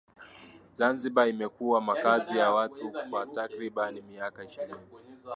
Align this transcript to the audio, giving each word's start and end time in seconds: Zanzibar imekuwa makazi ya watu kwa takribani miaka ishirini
Zanzibar 0.73 1.29
imekuwa 1.29 1.81
makazi 1.81 2.37
ya 2.37 2.51
watu 2.51 2.91
kwa 3.09 3.25
takribani 3.25 4.01
miaka 4.01 4.43
ishirini 4.43 4.87